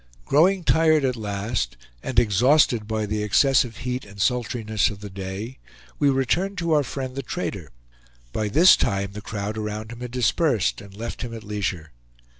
[0.25, 5.59] Growing tired at last, and exhausted by the excessive heat and sultriness of the day,
[5.99, 7.69] we returned to our friend, the trader.
[8.33, 11.91] By this time the crowd around him had dispersed, and left him at leisure.